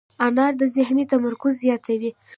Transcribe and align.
انار 0.25 0.53
د 0.61 0.63
ذهني 0.75 1.03
تمرکز 1.11 1.53
زیاتوي. 1.63 2.11